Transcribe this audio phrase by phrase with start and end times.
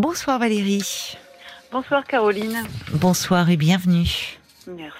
[0.00, 1.18] Bonsoir Valérie.
[1.70, 2.64] Bonsoir Caroline.
[2.94, 4.38] Bonsoir et bienvenue.
[4.66, 4.96] Merci.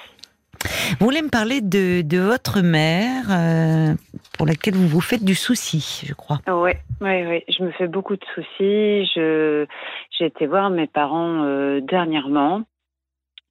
[0.98, 3.94] Vous voulez me parler de, de votre mère, euh,
[4.36, 6.40] pour laquelle vous vous faites du souci, je crois.
[6.46, 7.44] Oui, oui, oui.
[7.48, 9.10] Je me fais beaucoup de soucis.
[9.14, 12.64] J'ai été voir mes parents euh, dernièrement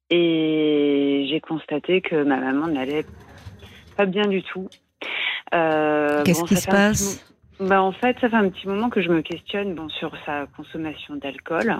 [0.08, 3.04] et j'ai constaté que ma maman n'allait
[3.96, 4.68] pas bien du tout.
[5.52, 7.26] Euh, Qu'est-ce qui se passe?
[7.60, 10.46] Bah, en fait, ça fait un petit moment que je me questionne bon, sur sa
[10.56, 11.76] consommation d'alcool.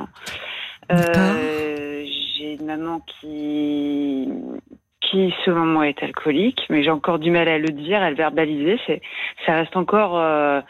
[0.93, 2.05] Euh,
[2.39, 4.29] j'ai une maman qui
[5.01, 8.17] qui, selon moi, est alcoolique, mais j'ai encore du mal à le dire, à le
[8.17, 8.79] verbaliser.
[8.87, 9.01] C'est,
[9.45, 10.61] ça reste encore euh,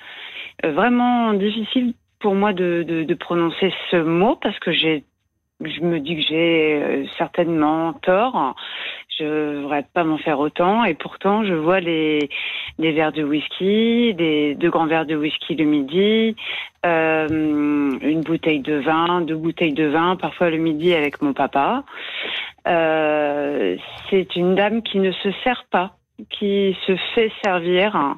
[0.65, 5.05] vraiment difficile pour moi de, de, de, prononcer ce mot parce que j'ai,
[5.63, 8.55] je me dis que j'ai euh, certainement tort.
[9.21, 12.31] Je ne voudrais pas m'en faire autant, et pourtant je vois les,
[12.79, 16.35] les verres de whisky, des deux grands verres de whisky le midi,
[16.87, 17.29] euh,
[18.01, 21.85] une bouteille de vin, deux bouteilles de vin, parfois le midi avec mon papa.
[22.67, 23.77] Euh,
[24.09, 25.97] c'est une dame qui ne se sert pas,
[26.31, 28.17] qui se fait servir,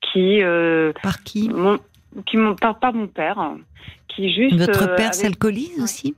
[0.00, 1.78] qui euh, par qui mon,
[2.26, 3.52] qui mon par, par mon père,
[4.08, 6.16] qui juste votre père s'alcoolise aussi?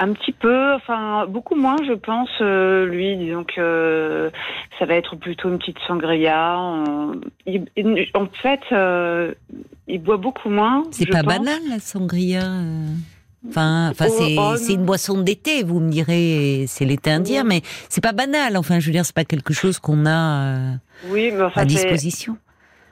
[0.00, 2.30] Un petit peu, enfin beaucoup moins, je pense.
[2.40, 4.30] Euh, lui, disons que
[4.78, 6.56] ça va être plutôt une petite sangria.
[6.56, 7.12] En,
[8.14, 9.34] en fait, euh,
[9.88, 10.84] il boit beaucoup moins.
[10.92, 12.44] C'est pas banal la sangria.
[13.48, 18.02] Enfin, enfin oh, c'est une boisson d'été, vous me direz, c'est l'été indien, mais c'est
[18.02, 18.56] pas banal.
[18.56, 20.72] Enfin, je veux dire, c'est pas quelque chose qu'on a euh,
[21.08, 22.36] oui, mais enfin, à disposition.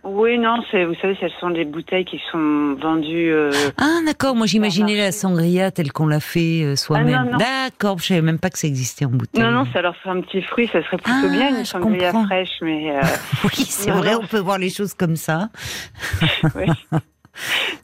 [0.09, 3.33] Oui, non, c'est vous savez, ce sont des bouteilles qui sont vendues.
[3.33, 4.37] Euh, ah, d'accord.
[4.37, 7.31] Moi, j'imaginais la sangria telle qu'on l'a fait euh, soi-même.
[7.35, 7.99] Ah, d'accord.
[7.99, 9.43] Je savais même pas que ça existait en bouteille.
[9.43, 10.69] Non, non, ça leur fait un petit fruit.
[10.69, 12.95] Ça serait plutôt ah, bien une sangria fraîche, mais.
[13.45, 14.15] oui, c'est vrai.
[14.15, 15.49] On peut voir les choses comme ça.
[16.55, 16.67] oui.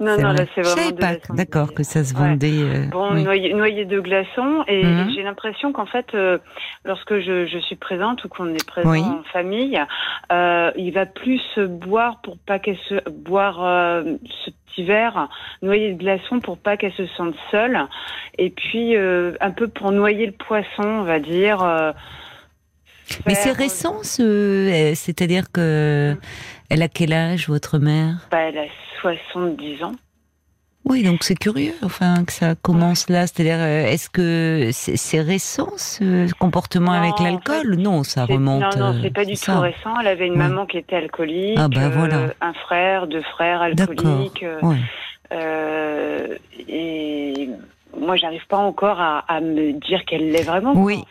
[0.01, 0.97] Non, non, là c'est vraiment.
[0.97, 2.63] pas, d'accord, que ça se vendait.
[2.63, 5.11] Euh, bon, noyer, de glaçons, et, mhm.
[5.15, 6.39] j'ai l'impression qu'en fait, euh,
[6.85, 9.81] lorsque je, je, suis présente ou qu'on est présent en famille,
[10.33, 14.03] euh, il va plus boire pour pas qu'elle se boire
[14.45, 15.29] ce petit verre,
[15.63, 17.87] noyer de glaçons pour pas qu'elle se sente seule,
[18.39, 21.93] et puis un peu pour noyer le poisson, on va dire.
[23.27, 24.93] Mais c'est récent, ce...
[24.95, 26.17] c'est-à-dire que
[26.73, 28.27] elle a quel âge, votre mère?
[28.31, 28.65] Bah, Elle a
[29.03, 29.93] 70 ans.
[30.85, 33.27] Oui, donc c'est curieux, enfin, que ça commence là.
[33.27, 37.77] C'est-à-dire, euh, est-ce que c'est récent ce comportement avec l'alcool?
[37.77, 38.77] Non, ça remonte.
[38.77, 39.95] Non, non, c'est pas du tout récent.
[40.01, 42.17] Elle avait une maman qui était alcoolique, ah ben, voilà.
[42.17, 44.45] Euh, un frère, deux frères alcooliques.
[45.33, 46.37] Euh,
[46.69, 47.49] et
[47.97, 50.73] moi, j'arrive pas encore à, me dire qu'elle l'est vraiment.
[50.75, 51.05] Oui,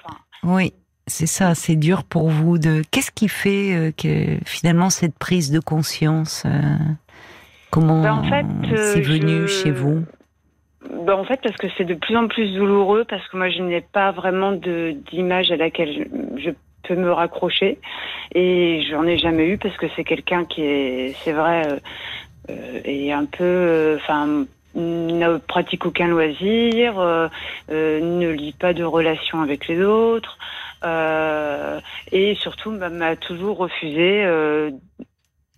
[0.44, 0.74] oui.
[1.12, 2.82] C'est ça, c'est dur pour vous de.
[2.90, 6.46] Qu'est-ce qui fait que finalement cette prise de conscience
[7.72, 10.04] Comment ben, en fait, c'est euh, venu chez vous?
[11.06, 13.62] Ben en fait, parce que c'est de plus en plus douloureux, parce que moi, je
[13.62, 16.52] n'ai pas vraiment d'image à laquelle je,
[16.84, 17.78] peux me raccrocher,
[18.34, 21.80] et j'en ai jamais eu parce que c'est quelqu'un qui est, c'est vrai, euh,
[22.50, 24.46] euh est un peu, enfin.
[24.76, 27.30] Ne pratique aucun loisir, euh,
[27.70, 30.38] ne lit pas de relations avec les autres,
[32.12, 34.26] et surtout bah, m'a toujours refusé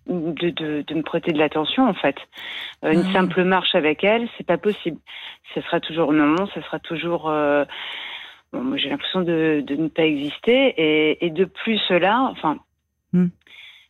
[0.08, 2.16] de, de, de, me prêter de l'attention en fait.
[2.84, 3.14] Euh, une ah.
[3.14, 4.98] simple marche avec elle, c'est pas possible.
[5.54, 7.30] Ce sera toujours non, ce sera toujours.
[7.30, 7.66] Euh,
[8.52, 12.58] bon, j'ai l'impression de, de, ne pas exister et, et de plus cela, enfin.
[13.14, 13.28] Hmm.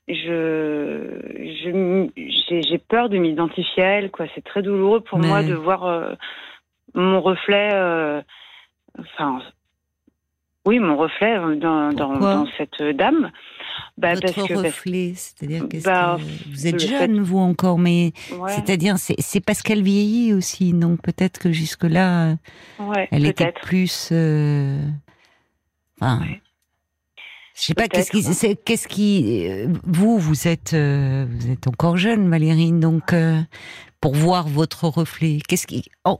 [0.07, 1.19] Je,
[2.49, 4.25] j'ai peur de m'identifier à elle, quoi.
[4.35, 6.13] C'est très douloureux pour moi de voir euh,
[6.93, 7.69] mon reflet,
[8.99, 9.41] enfin,
[10.65, 13.31] oui, mon reflet dans, dans, dans cette dame.
[13.97, 16.17] Bah, Votre parce que, reflet, c'est-à-dire que bah,
[16.51, 18.11] vous êtes jeune, vous encore, mais
[18.47, 22.35] c'est-à-dire c'est parce qu'elle vieillit aussi, donc peut-être que jusque là,
[23.11, 24.09] elle était plus.
[24.11, 24.79] Euh...
[25.99, 26.21] Enfin,
[27.55, 31.97] je sais pas qu'est-ce qui, qu'est-ce qui, euh, vous, vous êtes, euh, vous êtes encore
[31.97, 33.39] jeune, Valérie, donc euh,
[34.01, 36.19] pour voir votre reflet, qu'est-ce qui, oh,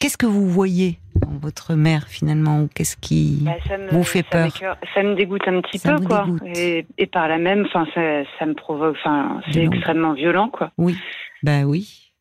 [0.00, 3.56] qu'est-ce que vous voyez votre mère finalement Qu'est-ce qui bah,
[3.90, 4.48] vous fait peur
[4.94, 6.26] Ça me dégoûte un petit peu, quoi.
[6.54, 8.96] Et, par là même, enfin, ça, me provoque.
[9.00, 10.72] Enfin, c'est extrêmement violent, quoi.
[10.78, 10.96] Oui.
[11.42, 12.12] Ben oui.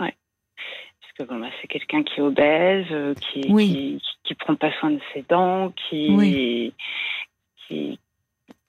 [0.00, 0.14] Ouais.
[1.00, 2.86] Parce que bon, bah, c'est quelqu'un qui est obèse,
[3.20, 6.72] qui, qui, qui, prend pas soin de ses dents, qui,
[7.68, 7.98] qui,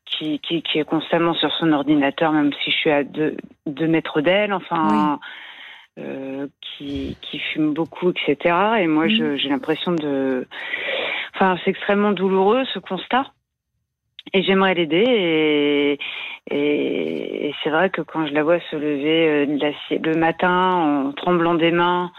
[0.06, 4.22] qui, qui, est constamment sur son ordinateur, même si je suis à deux, deux mètres
[4.22, 4.54] d'elle.
[4.54, 5.20] Enfin.
[5.98, 8.54] Euh, qui, qui fume beaucoup, etc.
[8.80, 9.38] Et moi, mm.
[9.38, 10.46] j'ai l'impression de...
[11.34, 13.32] Enfin, c'est extrêmement douloureux ce constat.
[14.34, 15.06] Et j'aimerais l'aider.
[15.08, 16.00] Et,
[16.52, 21.56] et, c'est vrai que quand je la vois se lever euh, le matin en tremblant
[21.56, 22.12] des mains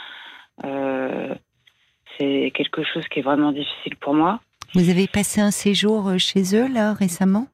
[2.18, 4.40] c'est quelque chose qui est vraiment difficile pour moi.
[4.74, 7.48] Vous avez passé un séjour chez eux là récemment,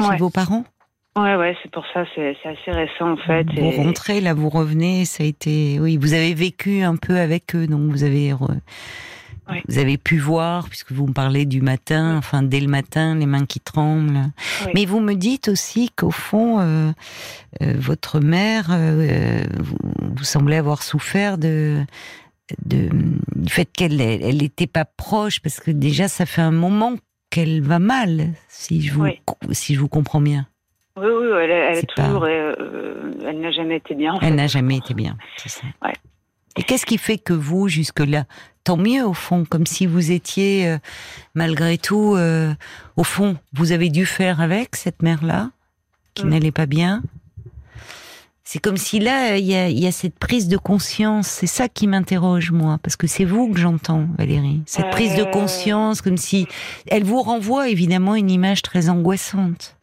[0.00, 0.64] chez vos parents?
[1.16, 3.44] Ouais, ouais, c'est pour ça, c'est assez récent en fait.
[3.56, 7.56] Vous rentrez, là, vous revenez, ça a été, oui, vous avez vécu un peu avec
[7.56, 8.32] eux, donc vous avez,
[9.68, 13.26] vous avez pu voir, puisque vous me parlez du matin, enfin dès le matin, les
[13.26, 14.30] mains qui tremblent.
[14.74, 16.92] Mais vous me dites aussi qu'au fond, euh,
[17.62, 21.84] euh, votre mère, euh, vous, semblez avoir souffert de,
[22.64, 22.88] de
[23.36, 26.96] du fait qu'elle, elle n'était pas proche, parce que déjà, ça fait un moment
[27.30, 29.06] qu'elle va mal, si je vous,
[29.52, 30.46] si je vous comprends bien.
[30.96, 32.54] Oui, oui, elle, elle toujours, euh,
[33.24, 34.18] elle n'a jamais été bien.
[34.20, 35.66] elle n'a jamais été bien, c'est ça.
[36.56, 38.24] Et qu'est-ce qui fait que vous, jusque-là,
[38.64, 40.78] tant mieux au fond, comme si vous étiez, euh,
[41.34, 42.52] malgré tout, euh,
[42.96, 45.50] au fond, vous avez dû faire avec cette mère-là,
[46.14, 46.28] qui mm.
[46.28, 47.02] n'allait pas bien?
[48.52, 51.28] C'est comme si là, il y a, y a, cette prise de conscience.
[51.28, 54.62] C'est ça qui m'interroge, moi, parce que c'est vous que j'entends, Valérie.
[54.66, 56.48] Cette prise de conscience, comme si
[56.88, 59.76] elle vous renvoie évidemment une image très angoissante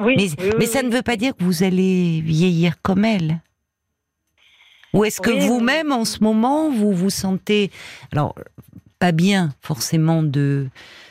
[0.00, 3.40] mais, ça ne veut pas dire que vous allez vieillir comme elle.
[4.94, 7.70] Ou est-ce que vous-même, en ce moment, vous vous sentez,
[8.10, 8.34] alors,
[8.98, 10.66] pas bien forcément de,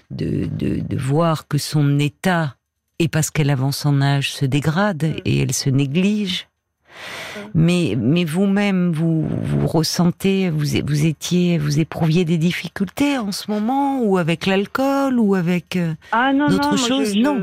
[0.09, 2.57] de, de, voir que son état,
[2.99, 5.21] et parce qu'elle avance en âge, se dégrade mm.
[5.23, 6.49] et elle se néglige.
[7.53, 13.49] Mais, mais vous-même, vous, vous ressentez, vous, vous étiez, vous éprouviez des difficultés en ce
[13.51, 17.15] moment, ou avec l'alcool, ou avec euh, ah, d'autres choses?
[17.15, 17.39] Non.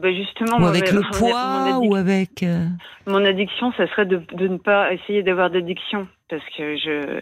[0.00, 0.58] Justement.
[0.58, 2.44] Ou avec le poids, ou avec.
[2.44, 2.66] Euh,
[3.06, 7.20] mon addiction, ça serait de, de ne pas essayer d'avoir d'addiction, parce que je,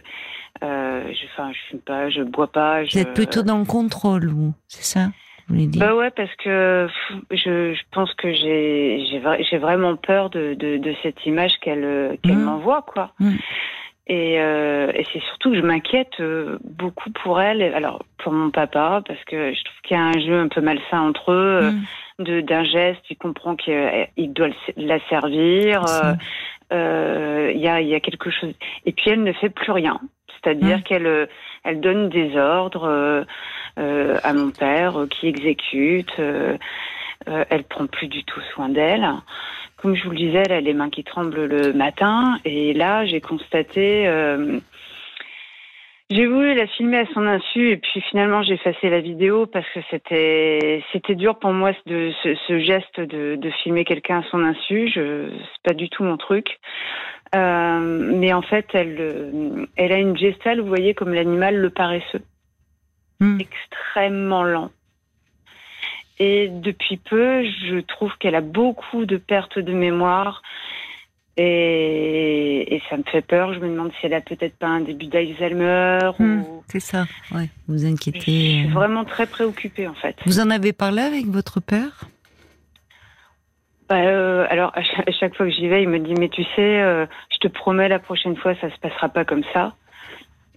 [0.63, 2.83] euh, je, enfin, je fume pas, je bois pas.
[2.83, 2.91] Je...
[2.91, 5.09] Vous êtes plutôt dans le contrôle, vous, c'est ça?
[5.49, 6.87] Bah ouais, parce que
[7.31, 9.05] je, je pense que j'ai
[9.49, 12.43] j'ai vraiment peur de, de, de cette image qu'elle qu'elle mmh.
[12.43, 13.11] m'envoie, quoi.
[13.19, 13.35] Mmh.
[14.09, 17.61] Et, euh, et c'est surtout que je m'inquiète euh, beaucoup pour elle.
[17.61, 20.61] Alors pour mon papa, parce que je trouve qu'il y a un jeu un peu
[20.61, 21.71] malsain entre eux.
[21.71, 21.81] Mmh
[22.19, 25.85] de d'un geste, il comprend qu'il doit la servir.
[25.87, 26.13] Euh,
[26.73, 28.53] euh, il y, a, y a quelque chose.
[28.85, 29.99] Et puis elle ne fait plus rien.
[30.41, 31.27] C'est-à-dire qu'elle
[31.63, 33.25] elle donne des ordres
[33.77, 36.13] euh, à mon père qui exécute.
[37.25, 39.07] elle prend plus du tout soin d'elle.
[39.77, 42.39] Comme je vous le disais, elle a les mains qui tremblent le matin.
[42.45, 44.07] Et là, j'ai constaté
[46.09, 49.67] j'ai voulu la filmer à son insu et puis finalement j'ai effacé la vidéo parce
[49.73, 54.23] que c'était c'était dur pour moi de ce, ce geste de, de filmer quelqu'un à
[54.31, 54.89] son insu.
[54.93, 56.59] Je c'est pas du tout mon truc.
[57.35, 57.79] Euh,
[58.15, 62.23] mais en fait, elle elle a une gestale, vous voyez, comme l'animal le paresseux,
[63.19, 63.39] hmm.
[63.39, 64.71] extrêmement lent.
[66.19, 70.41] Et depuis peu, je trouve qu'elle a beaucoup de pertes de mémoire.
[71.39, 73.53] Et, et, ça me fait peur.
[73.53, 76.11] Je me demande si elle a peut-être pas un début d'Alzheimer.
[76.17, 77.49] Hmm, c'est ça, ouais.
[77.67, 78.19] Vous inquiétez.
[78.19, 78.73] Je suis euh.
[78.73, 80.15] vraiment très préoccupée en fait.
[80.25, 82.05] Vous en avez parlé avec votre père?
[83.87, 84.81] Bah, euh, alors à
[85.11, 87.87] chaque, fois que j'y vais, il me dit mais tu sais, euh, je te promets
[87.87, 89.75] la prochaine fois ça se passera pas comme ça.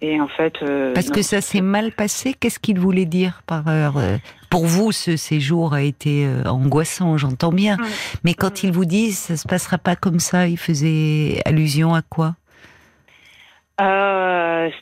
[0.01, 0.55] Et en fait.
[0.63, 2.33] Euh, Parce que ça s'est mal passé.
[2.33, 3.99] Qu'est-ce qu'il voulait dire par heure
[4.51, 7.77] Pour vous, ce séjour a été euh, angoissant, j'entends bien.
[8.25, 12.03] Mais quand il vous dit ça se passera pas comme ça, il faisait allusion à
[12.03, 12.35] quoi?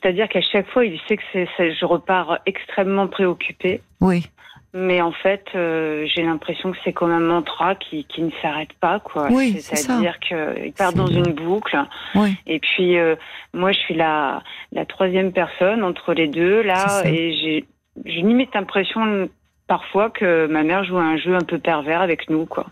[0.01, 3.81] C'est-à-dire qu'à chaque fois, il sait que je repars extrêmement préoccupée.
[4.01, 4.27] Oui.
[4.75, 8.73] Mais en fait, euh, j'ai l'impression que c'est comme un mantra qui, qui ne s'arrête
[8.75, 9.29] pas, quoi.
[9.31, 11.79] Oui, C'est-à-dire qu'il part dans une boucle.
[12.15, 12.37] Oui.
[12.47, 13.17] Et puis, euh,
[13.55, 17.65] moi, je suis la, la troisième personne entre les deux, là, et j'ai,
[18.05, 19.29] j'ai limite l'impression
[19.69, 22.67] parfois que ma mère joue un jeu un peu pervers avec nous, quoi.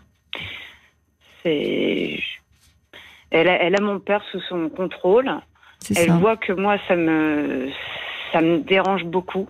[1.43, 2.19] C'est,
[3.31, 5.31] elle a, elle a mon père sous son contrôle.
[5.95, 7.69] Elle voit que moi, ça me,
[8.33, 9.47] ça me dérange beaucoup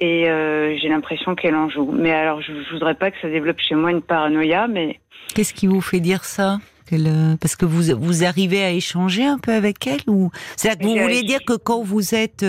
[0.00, 1.92] et euh, j'ai l'impression qu'elle en joue.
[1.92, 5.00] Mais alors, je, je voudrais pas que ça développe chez moi une paranoïa, mais
[5.34, 6.58] qu'est-ce qui vous fait dire ça?
[6.92, 10.84] Euh, parce que vous vous arrivez à échanger un peu avec elle ou c'est que
[10.84, 12.44] vous voulez dire que quand vous êtes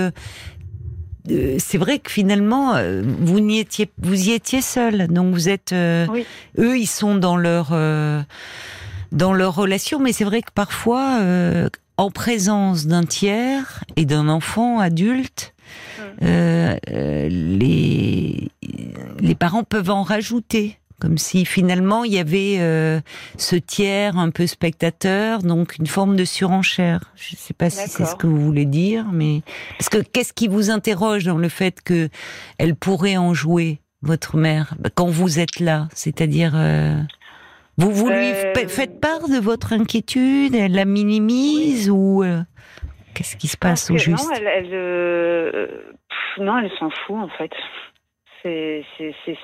[1.32, 5.08] euh, c'est vrai que finalement vous n'y étiez vous y étiez seul.
[5.08, 6.08] Donc vous êtes eux
[6.58, 7.72] ils sont dans leur
[9.12, 10.00] dans leur relation.
[10.00, 11.20] Mais c'est vrai que parfois
[11.98, 15.54] en présence d'un tiers et d'un enfant adulte
[16.22, 18.50] euh, euh, les,
[19.20, 23.00] les parents peuvent en rajouter comme si finalement il y avait euh,
[23.38, 27.12] ce tiers un peu spectateur, donc une forme de surenchère.
[27.16, 29.42] Je ne sais pas si c'est ce que vous voulez dire, mais
[29.78, 32.10] parce que qu'est-ce qui vous interroge dans le fait que
[32.58, 36.54] elle pourrait en jouer votre mère quand vous êtes là, c'est-à-dire
[37.78, 38.32] vous vous lui
[38.68, 42.24] faites part de votre inquiétude, elle la minimise ou
[43.14, 45.68] Qu'est-ce qui se passe au juste Non, elle, euh,
[46.40, 47.52] non, elle s'en fout en fait.
[48.44, 48.84] C'est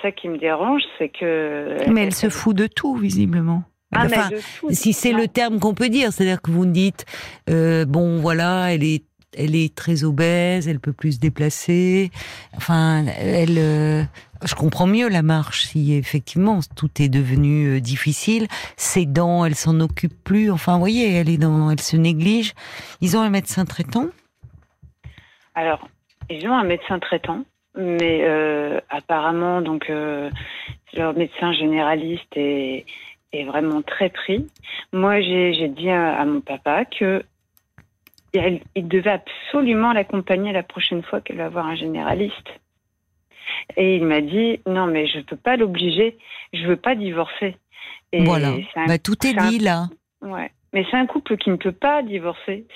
[0.01, 1.89] ça qui me dérange, c'est que.
[1.89, 3.63] Mais elle, se fout de tout, visiblement.
[3.95, 4.29] Ah, enfin,
[4.69, 7.05] si c'est le terme qu'on peut dire, c'est-à-dire que vous me dites,
[7.49, 9.03] euh, bon, voilà, elle est
[9.37, 12.09] elle est très obèse, elle peut plus se déplacer.
[12.55, 14.03] Enfin, elle, euh,
[14.43, 18.47] je comprends mieux la marche si effectivement tout est devenu euh, difficile.
[18.75, 20.51] Ses dents, elle s'en occupe plus.
[20.51, 22.53] Enfin, vous voyez, elle est dans, elle se néglige.
[23.01, 24.07] Ils ont un médecin traitant?
[25.55, 25.87] Alors,
[26.29, 27.43] ils ont un médecin traitant,
[27.79, 29.89] mais euh, apparemment, donc
[30.93, 32.85] leur médecin généraliste est,
[33.31, 34.47] est vraiment très pris.
[34.93, 37.23] Moi, j'ai dit à mon papa que
[38.33, 42.49] il devait absolument l'accompagner la prochaine fois qu'elle va voir un généraliste.
[43.75, 46.17] Et il m'a dit non mais je ne peux pas l'obliger,
[46.53, 47.57] je veux pas divorcer.
[48.13, 48.53] voilà,
[48.87, 49.87] bah, tout est, dit là.
[50.21, 50.51] Ouais.
[50.73, 52.67] Mais c'est un couple qui ne peut pas divorcer.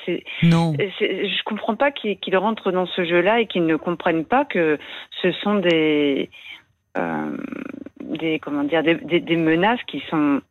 [0.42, 0.74] non.
[0.80, 4.80] Je comprends pas qu'il rentre dans ce jeu-là et qu'il ne comprenne pas que
[5.22, 6.32] ce sont des,
[6.98, 7.38] euh,
[8.02, 10.42] des comment dire, des, menaces qui sont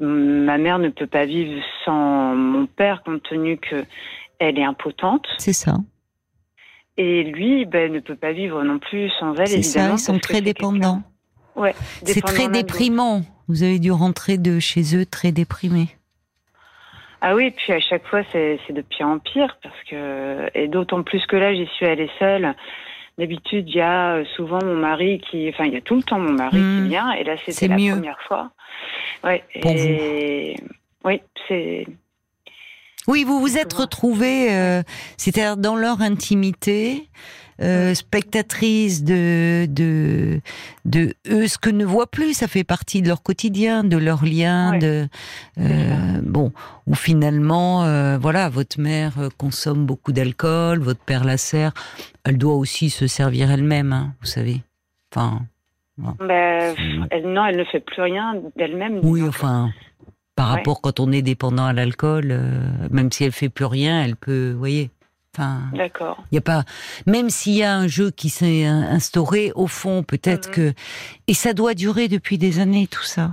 [0.00, 3.84] ma mère ne peut pas vivre sans mon père compte tenu que
[4.38, 5.26] elle est impotente.
[5.38, 5.76] C'est ça.
[6.98, 9.48] Et lui, ben, ne peut pas vivre non plus sans elle.
[9.48, 11.02] C'est ça, ils sont très dépendants.
[11.54, 11.74] Ouais,
[12.04, 13.22] c'est très déprimant.
[13.48, 15.88] Vous avez dû rentrer de chez eux très déprimé.
[17.28, 21.02] Ah oui, puis à chaque fois, c'est de pire en pire parce que et d'autant
[21.02, 22.54] plus que là, j'y suis allée seule.
[23.18, 26.20] D'habitude, il y a souvent mon mari qui, enfin, il y a tout le temps
[26.20, 26.88] mon mari qui hmm.
[26.88, 28.50] vient, et là, c'était la première fois.
[29.24, 29.42] Ouais.
[29.56, 30.54] et...
[31.04, 31.88] Oui, c'est.
[33.08, 34.82] Oui, vous vous êtes retrouvés, euh,
[35.16, 37.08] c'est-à-dire dans leur intimité,
[37.62, 40.40] euh, spectatrice de, de
[40.84, 44.24] de eux ce que ne voient plus, ça fait partie de leur quotidien, de leur
[44.24, 45.08] lien, de
[45.58, 46.52] euh, bon
[46.86, 51.72] où finalement euh, voilà votre mère consomme beaucoup d'alcool, votre père la sert,
[52.24, 54.62] elle doit aussi se servir elle-même, hein, vous savez.
[55.12, 55.42] Enfin.
[55.98, 56.74] Ben,
[57.10, 59.00] elle, non, elle ne fait plus rien d'elle-même.
[59.02, 59.70] Oui, enfin,
[60.34, 62.50] par rapport quand on est dépendant à l'alcool, euh,
[62.90, 64.90] même si elle fait plus rien, elle peut, vous voyez.
[65.36, 66.24] Enfin, D'accord.
[66.32, 66.64] Il y a pas,
[67.04, 70.54] même s'il y a un jeu qui s'est instauré, au fond, peut-être mhm.
[70.54, 70.74] que,
[71.26, 73.32] et ça doit durer depuis des années tout ça.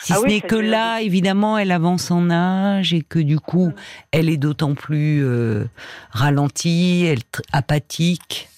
[0.00, 3.66] Si ah ce n'est que là, évidemment, elle avance en âge et que du coup,
[3.66, 3.74] mhm.
[4.12, 5.66] elle est d'autant plus euh,
[6.10, 8.48] ralentie, elle apathique.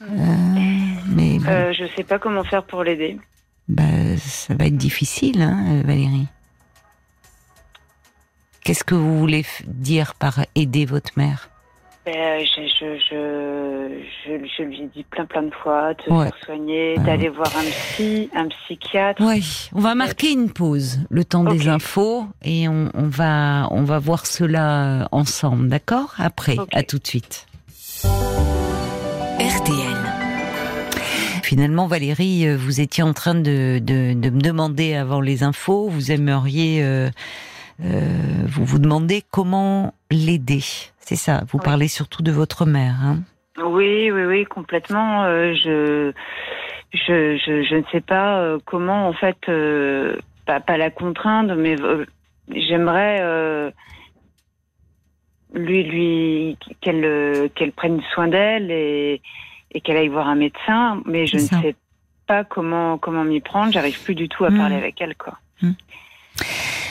[0.00, 0.08] Mhm.
[0.10, 3.18] Euh, mais euh, je sais pas comment faire pour l'aider.
[3.68, 3.84] Bah,
[4.18, 6.26] ça va être difficile, hein, Valérie.
[8.64, 11.50] Qu'est-ce que vous voulez dire par aider votre mère?
[12.08, 12.62] Ben, je,
[14.56, 18.30] je, lui ai dit plein plein de fois de se soigner, d'aller voir un psy,
[18.34, 19.22] un psychiatre.
[19.22, 23.98] Oui, on va marquer une pause, le temps des infos, et on, va on va
[23.98, 26.14] voir cela ensemble, d'accord?
[26.16, 27.46] Après, à tout de suite.
[29.38, 29.96] RTL.
[31.42, 36.82] Finalement, Valérie, vous étiez en train de, de, me demander avant les infos, vous aimeriez
[36.82, 37.10] euh,
[37.84, 40.62] euh, vous vous demandez comment l'aider.
[40.98, 41.42] C'est ça.
[41.48, 42.96] Vous parlez surtout de votre mère.
[43.02, 43.18] Hein
[43.64, 45.24] oui, oui, oui, complètement.
[45.24, 46.12] Euh, je,
[46.92, 49.38] je, je, ne sais pas euh, comment, en fait,
[50.46, 51.76] pas, pas, la contraindre, mais
[52.54, 53.72] j'aimerais
[55.54, 59.22] lui, lui, qu'elle, qu'elle prenne soin d'elle et,
[59.72, 61.02] et qu'elle aille voir un médecin.
[61.06, 61.74] Mais je ne sais
[62.26, 63.72] pas comment, comment m'y prendre.
[63.72, 64.78] J'arrive plus du tout à parler hmm.
[64.78, 65.38] avec elle, quoi.
[65.62, 65.72] Hmm.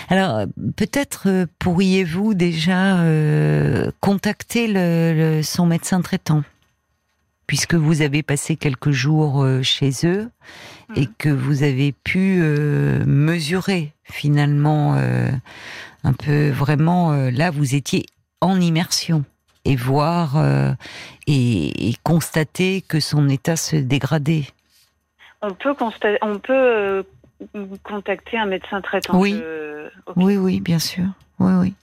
[0.10, 0.46] Alors
[0.78, 6.44] peut-être euh, pourriez-vous déjà euh, contacter le, son médecin traitant,
[7.46, 10.30] puisque vous avez passé quelques jours euh, chez eux
[10.96, 11.14] et mmh.
[11.18, 12.40] que vous avez pu
[13.06, 18.06] mesurer finalement un peu vraiment là vous étiez
[18.40, 19.26] en immersion
[19.66, 20.42] et voir
[21.28, 24.46] et, constater que son état se dégradait.
[25.42, 27.04] On peut constater, on peut
[27.84, 29.20] contacter un médecin traitant.
[29.20, 29.42] Oui.
[30.16, 31.06] Oui, oui, bien sûr.
[31.40, 31.74] Oui, oui.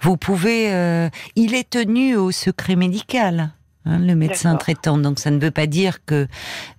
[0.00, 0.72] Vous pouvez.
[0.72, 3.52] Euh, il est tenu au secret médical.
[3.84, 4.96] Hein, le médecin traitant.
[4.96, 6.28] Donc ça ne veut pas dire que,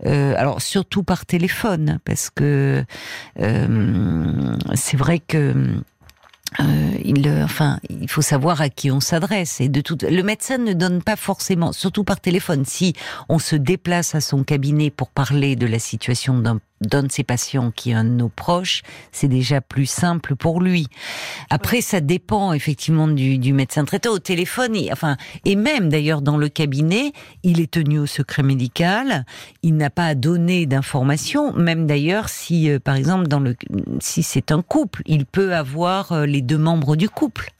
[0.05, 2.85] euh, alors surtout par téléphone, parce que
[3.39, 5.53] euh, c'est vrai que
[6.59, 9.59] euh, il, enfin, il faut savoir à qui on s'adresse.
[9.59, 12.63] Et de tout, le médecin ne donne pas forcément, surtout par téléphone.
[12.63, 12.93] Si
[13.27, 17.23] on se déplace à son cabinet pour parler de la situation d'un d'un de ses
[17.23, 20.87] patients qui est un de nos proches, c'est déjà plus simple pour lui.
[21.49, 24.11] Après, ça dépend effectivement du, du médecin traitant.
[24.11, 27.13] Au téléphone, enfin, et même d'ailleurs dans le cabinet,
[27.43, 29.25] il est tenu au secret médical.
[29.61, 31.53] Il n'a pas à donner d'informations.
[31.53, 33.55] Même d'ailleurs, si euh, par exemple dans le,
[33.99, 37.51] si c'est un couple, il peut avoir euh, les deux membres du couple.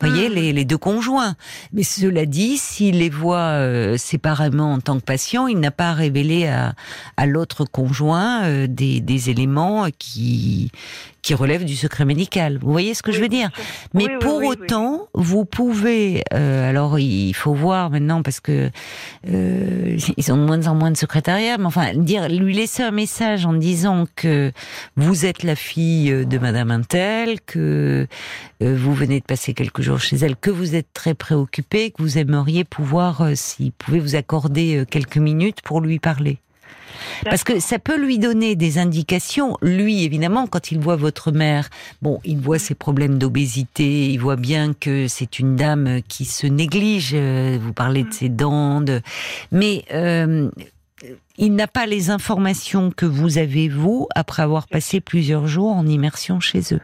[0.00, 1.36] Voyez, les, les, deux conjoints.
[1.72, 5.92] Mais cela dit, s'il les voit euh, séparément en tant que patient, il n'a pas
[5.92, 6.74] révélé à,
[7.16, 10.70] à l'autre conjoint euh, des, des, éléments qui
[11.26, 12.58] qui relèvent du secret médical.
[12.60, 13.50] Vous voyez ce que je veux dire
[13.94, 16.22] Mais pour autant, vous pouvez.
[16.32, 18.70] Euh, alors, il faut voir maintenant parce que
[19.24, 21.58] ils ont de moins en moins de secrétariat.
[21.58, 24.52] Mais enfin, dire, lui laisser un message en disant que
[24.96, 28.06] vous êtes la fille de Madame Intel, que
[28.60, 32.64] vous venez de passer quelque chez elle, que vous êtes très préoccupé, que vous aimeriez
[32.64, 36.38] pouvoir, euh, s'il pouvait vous accorder euh, quelques minutes pour lui parler.
[37.24, 39.56] Parce que ça peut lui donner des indications.
[39.62, 41.68] Lui, évidemment, quand il voit votre mère,
[42.02, 46.46] bon, il voit ses problèmes d'obésité, il voit bien que c'est une dame qui se
[46.46, 47.12] néglige.
[47.14, 48.12] Euh, vous parlez de mm.
[48.12, 48.84] ses dents,
[49.52, 49.84] mais
[51.38, 55.86] il n'a pas les informations que vous avez vous après avoir passé plusieurs jours en
[55.86, 56.80] immersion chez eux.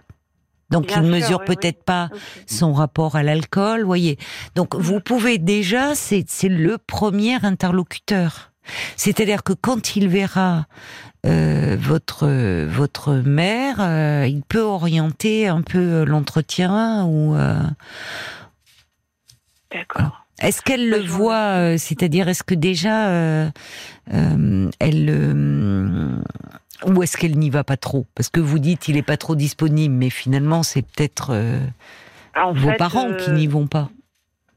[0.71, 2.09] Donc il ne mesure peut-être pas
[2.47, 4.19] son rapport à l'alcool, voyez.
[4.55, 8.52] Donc vous pouvez déjà, c'est le premier interlocuteur.
[8.97, 10.67] C'est-à-dire que quand il verra
[11.27, 12.27] euh, votre
[12.67, 17.35] votre mère, euh, il peut orienter un peu l'entretien ou.
[17.35, 17.61] Euh,
[19.73, 20.25] D'accord.
[20.41, 23.53] Est-ce qu'elle le voit C'est-à-dire, est-ce que déjà
[24.11, 25.11] elle
[26.87, 28.07] ou est-ce qu'elle n'y va pas trop?
[28.15, 31.61] Parce que vous dites il est pas trop disponible, mais finalement c'est peut-être euh,
[32.55, 33.91] vos parents qui n'y vont pas.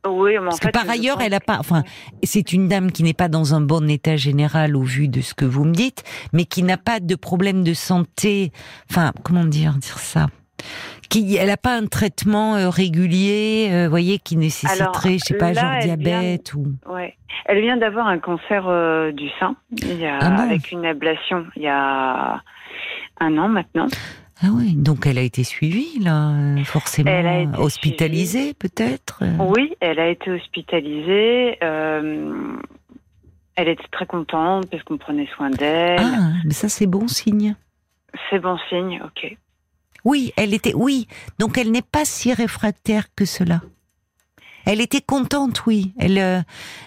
[0.06, 1.58] Euh, oui, mais en Parce que par ailleurs, elle a pas.
[1.60, 1.84] Enfin,
[2.24, 5.34] c'est une dame qui n'est pas dans un bon état général au vu de ce
[5.34, 8.52] que vous me dites, mais qui n'a pas de problème de santé.
[8.90, 10.28] Enfin, comment dire dire ça?
[11.10, 15.54] Qui, elle n'a pas un traitement euh, régulier, vous voyez, qui nécessiterait, je sais pas,
[15.54, 16.68] genre diabète ou.
[16.88, 17.16] Ouais.
[17.46, 19.56] Elle vient d'avoir un cancer euh, du sein,
[20.20, 22.42] ah avec une ablation, il y a
[23.20, 23.88] un an maintenant.
[24.42, 26.34] Ah oui, donc elle a été suivie là,
[26.66, 27.12] forcément
[27.58, 29.24] hospitalisée peut-être.
[29.40, 31.58] Oui, elle a été hospitalisée.
[31.64, 32.58] Euh,
[33.56, 36.00] elle était très contente parce qu'on prenait soin d'elle.
[36.00, 37.56] Ah, mais ça c'est bon signe.
[38.30, 39.38] C'est bon signe, ok.
[40.04, 41.08] Oui, elle était, oui.
[41.40, 43.62] Donc elle n'est pas si réfractaire que cela.
[44.66, 45.94] Elle était contente, oui.
[45.98, 46.42] Elle, euh,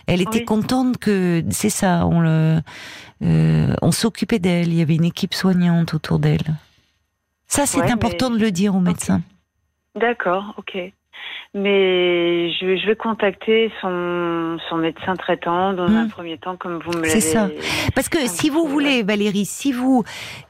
[0.07, 2.07] elle était contente que c'est ça.
[2.07, 2.61] On le,
[3.23, 4.69] euh, on s'occupait d'elle.
[4.69, 6.57] Il y avait une équipe soignante autour d'elle.
[7.49, 9.23] Ça, c'est important de le dire aux médecins.
[9.95, 10.77] D'accord, ok.
[11.55, 16.11] Mais je, vais contacter son, son médecin traitant dans un hmm.
[16.11, 17.09] premier temps, comme vous me l'avez.
[17.09, 17.49] C'est ça.
[17.95, 20.05] Parce que si vous voulez, Valérie, si vous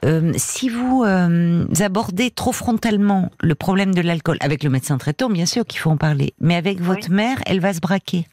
[0.04, 5.30] euh, si vous euh, abordez trop frontalement le problème de l'alcool avec le médecin traitant,
[5.30, 8.26] bien sûr qu'il faut en parler, mais avec votre mère, elle va se braquer.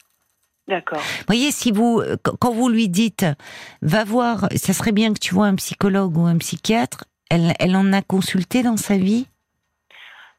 [0.67, 1.01] D'accord.
[1.27, 2.01] Voyez, si vous,
[2.39, 3.27] quand vous lui dites,
[3.83, 7.75] va voir, ça serait bien que tu vois un psychologue ou un psychiatre, elle, elle
[7.75, 9.27] en a consulté dans sa vie?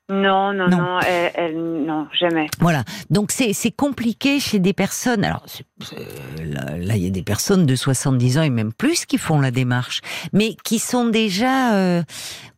[0.09, 2.46] Non, non, non, elle, non, jamais.
[2.61, 2.85] Voilà.
[3.11, 5.24] Donc c'est compliqué chez des personnes.
[5.24, 5.44] Alors
[6.78, 9.50] là, il y a des personnes de 70 ans et même plus qui font la
[9.50, 12.04] démarche, mais qui sont déjà, euh,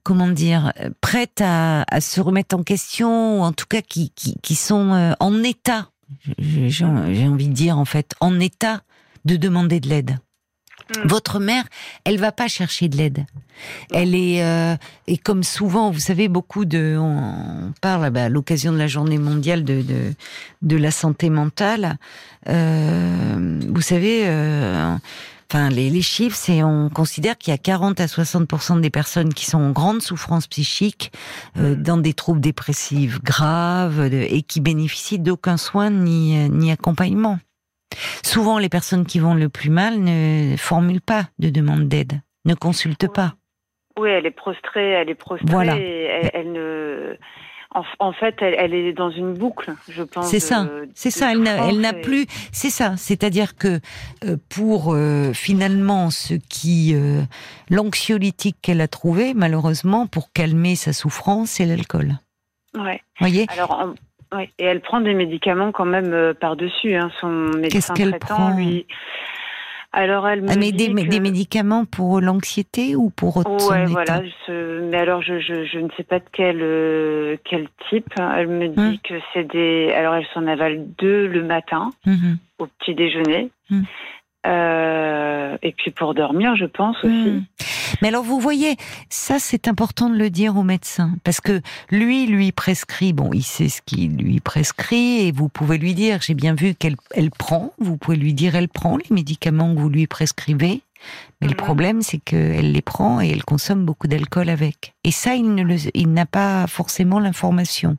[0.03, 4.35] comment dire, prêtes à, à, se remettre en question ou en tout cas qui qui,
[4.42, 5.88] qui sont euh, en état.
[6.38, 8.83] J'ai envie de dire en fait en état
[9.24, 10.18] de demander de l'aide.
[10.96, 11.09] Mm.
[11.09, 11.64] Votre mère,
[12.05, 13.27] elle va pas chercher de l'aide.
[13.92, 18.72] Elle est euh, et comme souvent, vous savez, beaucoup de on parle bah, à l'occasion
[18.72, 20.14] de la Journée mondiale de de,
[20.62, 21.98] de la santé mentale.
[22.48, 24.22] Euh, vous savez.
[24.27, 24.96] Euh,
[25.51, 29.35] enfin, les, les chiffres, c'est on considère qu'il y a 40 à 60% des personnes
[29.35, 31.12] qui sont en grande souffrance psychique,
[31.59, 31.83] euh, mm.
[31.83, 37.38] dans des troubles dépressifs graves, et qui bénéficient d'aucun soin ni, ni accompagnement.
[38.25, 42.55] Souvent, les personnes qui vont le plus mal ne formulent pas de demande d'aide, ne
[42.55, 43.35] consultent pas.
[43.99, 45.51] Oui, elle est prostrée, elle est prostrée.
[45.51, 45.77] Voilà.
[45.77, 47.17] elle, ne.
[48.01, 50.29] En, fait, elle, est dans une boucle, je pense.
[50.29, 51.33] C'est ça, c'est ça.
[51.33, 52.27] Elle n'a plus.
[52.51, 52.97] C'est ça.
[52.97, 53.81] C'est-à-dire que
[54.25, 57.23] euh, pour euh, finalement ce qui euh,
[57.69, 62.15] l'anxiolytique qu'elle a trouvé, malheureusement, pour calmer sa souffrance, c'est l'alcool.
[62.75, 63.03] Ouais.
[63.21, 63.47] Voyez?
[63.51, 63.95] Alors,
[64.35, 66.95] oui, et elle prend des médicaments quand même euh, par-dessus.
[66.95, 67.11] Hein.
[67.21, 68.87] Son médecin Qu'est-ce traitant, prend lui.
[69.91, 73.87] Alors elle me ah, mais dit des, des, médicaments pour l'anxiété ou pour autre Ouais,
[73.87, 74.21] voilà.
[74.49, 78.12] Mais alors je, je, je, ne sais pas de quel euh, quel type.
[78.19, 78.99] Elle me dit hum.
[79.03, 79.91] que c'est des.
[79.95, 82.38] Alors elle s'en avale deux le matin hum, hum.
[82.59, 83.51] au petit déjeuner.
[84.46, 87.31] Euh, et puis pour dormir, je pense aussi.
[87.31, 87.44] Hmm.
[88.01, 88.77] Mais alors vous voyez,
[89.09, 93.42] ça c'est important de le dire au médecin parce que lui lui prescrit, bon, il
[93.42, 97.31] sait ce qu'il lui prescrit et vous pouvez lui dire, j'ai bien vu qu'elle elle
[97.31, 100.83] prend, vous pouvez lui dire elle prend les médicaments que vous lui prescrivez.
[101.40, 104.94] Mais le problème, c'est qu'elle les prend et elle consomme beaucoup d'alcool avec.
[105.05, 107.96] Et ça, il n'a pas forcément l'information.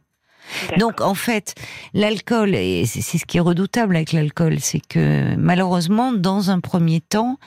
[0.77, 1.55] Donc en fait,
[1.93, 7.01] l'alcool, et c'est ce qui est redoutable avec l'alcool, c'est que malheureusement, dans un premier
[7.01, 7.37] temps,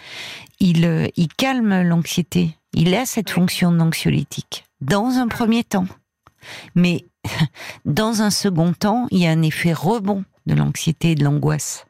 [0.60, 2.56] il, euh, il calme l'anxiété.
[2.74, 4.64] Il a cette fonction d'anxiolytique.
[4.80, 5.86] Dans un premier temps.
[6.74, 7.04] Mais
[7.84, 11.86] dans un second temps, il y a un effet rebond de l'anxiété et de l'angoisse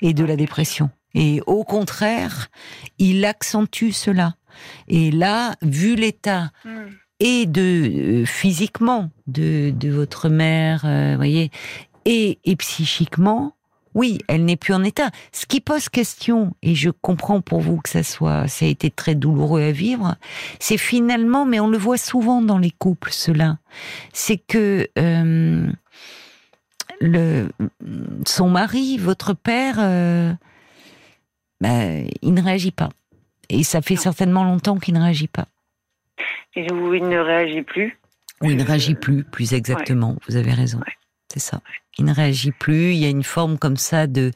[0.00, 0.90] et de la dépression.
[1.14, 2.48] Et au contraire,
[2.98, 4.34] il accentue cela.
[4.88, 6.88] Et là, vu l'état hmm.
[7.20, 11.50] Et de euh, physiquement de, de votre mère, euh, voyez,
[12.04, 13.56] et, et psychiquement,
[13.96, 15.10] oui, elle n'est plus en état.
[15.32, 18.90] Ce qui pose question, et je comprends pour vous que ça soit, ça a été
[18.90, 20.16] très douloureux à vivre,
[20.60, 23.58] c'est finalement, mais on le voit souvent dans les couples, cela,
[24.12, 25.72] c'est que euh,
[27.00, 27.48] le,
[28.26, 30.34] son mari, votre père, euh,
[31.62, 31.84] bah,
[32.20, 32.90] il ne réagit pas.
[33.48, 35.46] Et ça fait certainement longtemps qu'il ne réagit pas.
[36.56, 37.98] Où il ne réagit plus
[38.42, 40.16] Ou il ne réagit plus, plus exactement.
[40.28, 40.80] Vous avez raison.
[41.32, 41.60] C'est ça.
[41.98, 42.92] Il ne réagit plus.
[42.92, 44.30] Il y a une forme comme ça de,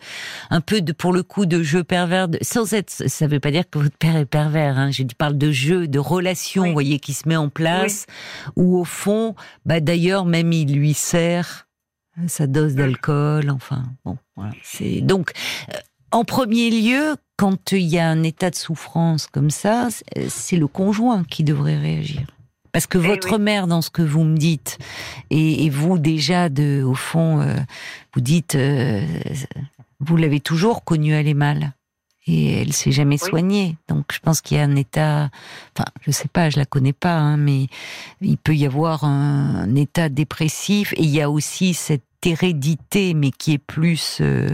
[0.50, 2.28] un peu de, pour le coup, de jeu pervers.
[2.42, 4.78] sans être, ça ne veut pas dire que votre père est pervers.
[4.78, 4.90] Hein.
[4.90, 8.06] Je parle de jeu, de relation, vous voyez, qui se met en place.
[8.56, 11.68] Où au fond, bah d'ailleurs, même il lui sert
[12.26, 13.50] sa dose d'alcool.
[13.50, 14.52] Enfin, bon, voilà.
[14.62, 15.32] C'est donc.
[16.12, 19.88] En premier lieu, quand il y a un état de souffrance comme ça,
[20.28, 22.26] c'est le conjoint qui devrait réagir.
[22.72, 24.78] Parce que eh votre mère, dans ce que vous me dites,
[25.30, 27.56] et, vous déjà, de, au fond, euh,
[28.14, 29.04] vous dites, euh,
[30.00, 31.72] vous l'avez toujours connue aller mal.
[32.26, 33.76] Et elle s'est jamais soignée.
[33.88, 35.30] Donc je pense qu'il y a un état,
[35.74, 37.66] enfin je sais pas, je la connais pas, hein, mais
[38.20, 40.92] il peut y avoir un, état dépressif.
[40.92, 44.50] Et il y a aussi cette hérédité, mais qui est plus euh,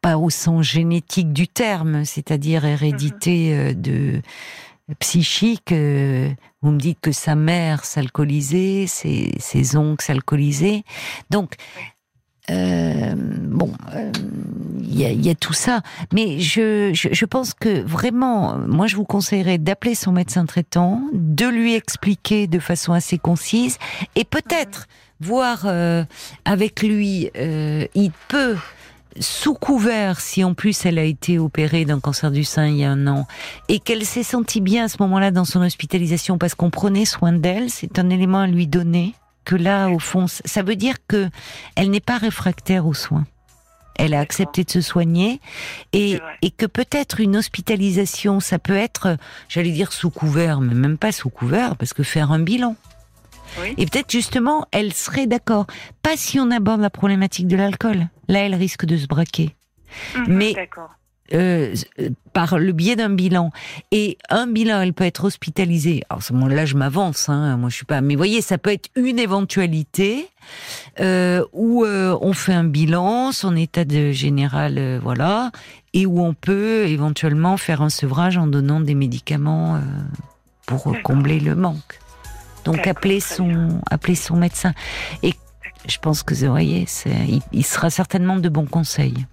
[0.00, 4.22] pas au sens génétique du terme, c'est-à-dire hérédité de
[4.98, 5.72] psychique.
[5.72, 6.30] Euh,
[6.62, 10.82] vous me dites que sa mère s'alcoolisait, ses, ses oncles s'alcoolisaient.
[11.30, 11.54] Donc,
[12.50, 14.12] euh, bon, euh,
[14.80, 15.80] il y, a, y, a, tout ça.
[16.12, 21.02] Mais je, je, je, pense que vraiment, moi, je vous conseillerais d'appeler son médecin traitant,
[21.14, 23.78] de lui expliquer de façon assez concise,
[24.14, 24.86] et peut-être
[25.20, 26.04] voir euh,
[26.44, 28.56] avec lui, il peut
[29.20, 32.84] sous couvert, si en plus elle a été opérée d'un cancer du sein il y
[32.84, 33.26] a un an,
[33.68, 37.32] et qu'elle s'est sentie bien à ce moment-là dans son hospitalisation parce qu'on prenait soin
[37.32, 39.14] d'elle, c'est un élément à lui donner.
[39.44, 41.28] Que là, au fond, ça veut dire que
[41.76, 43.26] elle n'est pas réfractaire aux soins.
[43.96, 45.40] Elle a accepté de se soigner
[45.92, 50.96] et, et que peut-être une hospitalisation, ça peut être, j'allais dire sous couvert, mais même
[50.96, 52.74] pas sous couvert, parce que faire un bilan.
[53.76, 55.66] Et peut-être justement, elle serait d'accord.
[56.02, 58.08] Pas si on aborde la problématique de l'alcool.
[58.28, 59.54] Là, elle risque de se braquer.
[60.16, 60.54] Mhm, Mais
[61.32, 61.74] euh,
[62.34, 63.50] par le biais d'un bilan.
[63.90, 66.02] Et un bilan, elle peut être hospitalisée.
[66.10, 67.28] Alors, à ce moment-là, je m'avance.
[67.28, 68.00] Hein, moi, je suis pas.
[68.00, 70.28] Mais voyez, ça peut être une éventualité
[71.00, 75.50] euh, où euh, on fait un bilan, son état de général, euh, voilà,
[75.94, 79.80] et où on peut éventuellement faire un sevrage en donnant des médicaments
[80.66, 82.00] pour combler le manque.
[82.64, 84.72] Donc appeler son, appeler son médecin.
[85.22, 85.34] Et
[85.86, 89.26] je pense que vous voyez, il, il sera certainement de bons conseils.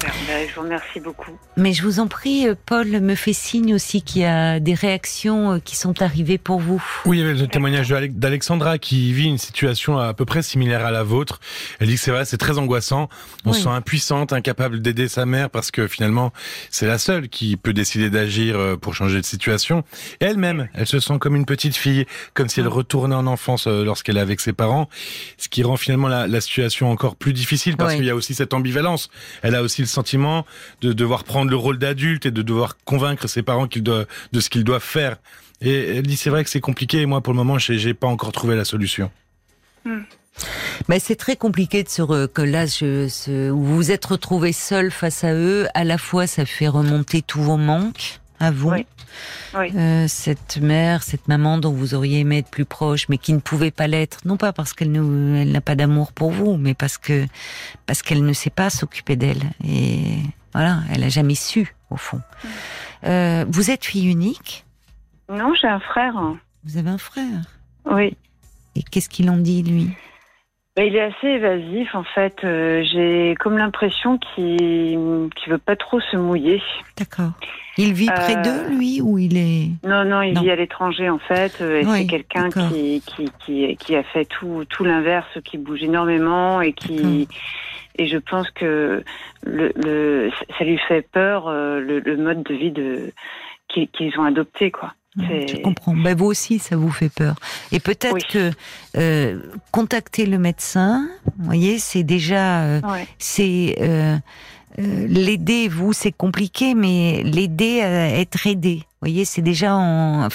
[0.00, 1.30] Ben, je vous remercie beaucoup.
[1.56, 4.74] Mais je vous en prie, euh, Paul me fait signe aussi qu'il y a des
[4.74, 6.82] réactions euh, qui sont arrivées pour vous.
[7.06, 10.84] Oui, il y avait le témoignage d'Alexandra qui vit une situation à peu près similaire
[10.84, 11.40] à la vôtre.
[11.80, 13.08] Elle dit que c'est vrai, c'est très angoissant.
[13.44, 16.32] On se sent impuissante, incapable d'aider sa mère parce que finalement,
[16.70, 19.82] c'est la seule qui peut décider d'agir euh, pour changer de situation.
[20.20, 24.18] Elle-même, elle se sent comme une petite fille, comme si elle retournait en enfance lorsqu'elle
[24.18, 24.88] est avec ses parents,
[25.38, 28.34] ce qui rend finalement la, la situation encore plus difficile parce qu'il y a aussi
[28.34, 29.08] cette ambivalence.
[29.42, 30.44] Elle a aussi le sentiment
[30.80, 34.40] de devoir prendre le rôle d'adulte et de devoir convaincre ses parents qu'ils doivent, de
[34.40, 35.16] ce qu'ils doivent faire.
[35.60, 38.08] Et elle dit c'est vrai que c'est compliqué et moi pour le moment j'ai pas
[38.08, 39.10] encore trouvé la solution.
[39.84, 40.02] Hmm.
[40.88, 45.24] Mais c'est très compliqué de se que là je, vous vous êtes retrouvé seul face
[45.24, 45.66] à eux.
[45.74, 48.72] À la fois ça fait remonter tous vos manques à vous.
[49.54, 53.40] Euh, cette mère, cette maman dont vous auriez aimé être plus proche, mais qui ne
[53.40, 57.26] pouvait pas l'être, non pas parce qu'elle n'a pas d'amour pour vous, mais parce que
[57.86, 59.42] parce qu'elle ne sait pas s'occuper d'elle.
[59.64, 60.18] Et
[60.52, 62.18] voilà, elle a jamais su au fond.
[62.18, 62.48] Mm.
[63.04, 64.64] Euh, vous êtes fille unique?
[65.28, 66.14] Non, j'ai un frère.
[66.64, 67.42] Vous avez un frère?
[67.84, 68.16] Oui.
[68.74, 69.90] Et qu'est-ce qu'il en dit lui?
[70.76, 72.36] Bah, il est assez évasif en fait.
[72.44, 76.62] Euh, j'ai comme l'impression qu'il ne veut pas trop se mouiller.
[76.98, 77.30] D'accord.
[77.78, 81.08] Il vit près euh, d'eux, lui, ou il est Non, non, il vit à l'étranger
[81.08, 81.62] en fait.
[81.62, 86.60] Euh, c'est quelqu'un qui, qui, qui, qui, a fait tout, tout l'inverse, qui bouge énormément
[86.60, 87.26] et qui
[87.98, 89.02] et je pense que
[89.44, 93.12] le, le ça lui fait peur le, le mode de vie de
[93.68, 94.92] qu'ils ont adopté quoi.
[95.16, 95.96] Je comprends.
[95.96, 97.36] Ben, vous aussi, ça vous fait peur.
[97.72, 98.50] Et peut-être que
[98.96, 99.40] euh,
[99.72, 102.80] contacter le médecin, vous voyez, c'est déjà, euh,
[103.18, 104.18] c'est euh,
[104.76, 105.68] l'aider.
[105.68, 108.76] Vous, c'est compliqué, mais l'aider à être aidé.
[108.76, 110.28] Vous voyez, c'est déjà, en,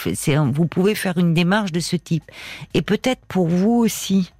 [0.51, 2.23] vous pouvez faire une démarche de ce type.
[2.73, 4.31] Et peut-être pour vous aussi.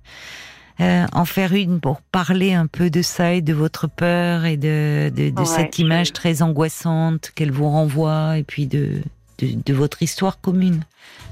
[0.80, 5.12] en faire une pour parler un peu de ça et de votre peur et de,
[5.16, 9.04] de, de cette image très angoissante qu'elle vous renvoie et puis de,
[9.42, 10.84] de, votre histoire commune.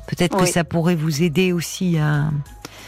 [0.07, 2.29] Peut-être que ça pourrait vous aider aussi à,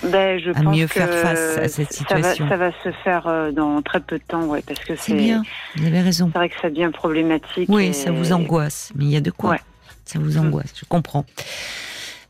[0.04, 2.50] ben, je à mieux faire face à cette situation.
[2.50, 5.44] Ça va, se faire euh, dans très peu de temps, ouais, parce que c'est bien.
[5.76, 6.30] Vous avez raison.
[6.34, 7.70] C'est vrai que ça devient problématique.
[7.70, 9.58] Oui, ça vous angoisse, mais il y a de quoi.
[10.06, 11.26] Ça vous angoisse, je comprends.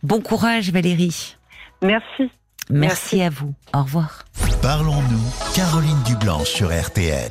[0.04, 1.38] Bon courage, Valérie.
[1.82, 2.30] Merci.
[2.70, 3.54] Merci, Merci à vous.
[3.74, 4.26] Au revoir.
[4.62, 7.30] Parlons-nous, Caroline Dublanc sur RTL.